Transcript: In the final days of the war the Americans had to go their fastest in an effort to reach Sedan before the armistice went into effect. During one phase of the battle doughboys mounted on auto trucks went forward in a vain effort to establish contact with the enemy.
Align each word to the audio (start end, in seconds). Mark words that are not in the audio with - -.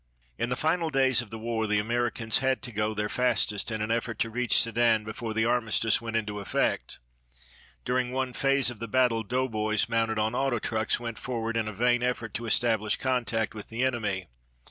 In 0.39 0.49
the 0.49 0.55
final 0.55 0.89
days 0.89 1.21
of 1.21 1.29
the 1.29 1.37
war 1.37 1.67
the 1.67 1.77
Americans 1.77 2.39
had 2.39 2.63
to 2.63 2.71
go 2.71 2.95
their 2.95 3.07
fastest 3.07 3.69
in 3.69 3.83
an 3.83 3.91
effort 3.91 4.17
to 4.17 4.31
reach 4.31 4.59
Sedan 4.59 5.03
before 5.03 5.35
the 5.35 5.45
armistice 5.45 6.01
went 6.01 6.15
into 6.15 6.39
effect. 6.39 6.97
During 7.85 8.11
one 8.11 8.33
phase 8.33 8.71
of 8.71 8.79
the 8.79 8.87
battle 8.87 9.21
doughboys 9.21 9.87
mounted 9.87 10.17
on 10.17 10.33
auto 10.33 10.57
trucks 10.57 10.99
went 10.99 11.19
forward 11.19 11.55
in 11.55 11.67
a 11.67 11.71
vain 11.71 12.01
effort 12.01 12.33
to 12.33 12.47
establish 12.47 12.97
contact 12.97 13.53
with 13.53 13.69
the 13.69 13.83
enemy. 13.83 14.25